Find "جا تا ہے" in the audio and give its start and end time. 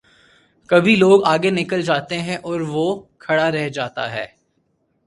3.69-4.25